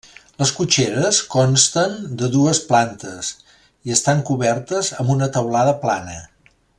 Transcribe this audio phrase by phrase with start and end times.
[0.41, 3.31] Les cotxeres consten de dues plantes
[3.89, 6.19] i estan cobertes amb una teulada plana.